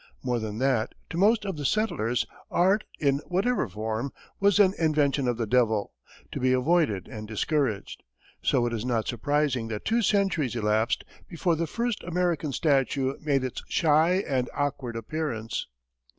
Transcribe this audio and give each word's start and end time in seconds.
More 0.23 0.39
than 0.39 0.57
that, 0.57 0.95
to 1.11 1.17
most 1.19 1.45
of 1.45 1.57
the 1.57 1.63
settlers, 1.63 2.25
art, 2.49 2.85
in 2.99 3.19
whatever 3.27 3.69
form, 3.69 4.11
was 4.39 4.57
an 4.57 4.73
invention 4.79 5.27
of 5.27 5.37
the 5.37 5.45
devil, 5.45 5.93
to 6.31 6.39
be 6.39 6.53
avoided 6.53 7.07
and 7.07 7.27
discouraged. 7.27 8.01
So 8.41 8.65
it 8.65 8.73
is 8.73 8.83
not 8.83 9.05
surprising 9.07 9.67
that 9.67 9.85
two 9.85 10.01
centuries 10.01 10.55
elapsed 10.55 11.03
before 11.29 11.55
the 11.55 11.67
first 11.67 12.01
American 12.03 12.51
statue 12.51 13.13
made 13.21 13.43
its 13.43 13.61
shy 13.67 14.23
and 14.27 14.49
awkward 14.57 14.95
appearance. 14.95 15.67